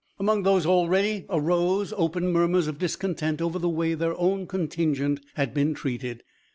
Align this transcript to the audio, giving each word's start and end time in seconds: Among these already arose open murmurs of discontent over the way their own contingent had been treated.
Among 0.17 0.41
these 0.41 0.65
already 0.65 1.27
arose 1.29 1.93
open 1.95 2.29
murmurs 2.31 2.65
of 2.65 2.79
discontent 2.79 3.39
over 3.39 3.59
the 3.59 3.69
way 3.69 3.93
their 3.93 4.17
own 4.17 4.47
contingent 4.47 5.19
had 5.35 5.53
been 5.53 5.75
treated. 5.75 6.23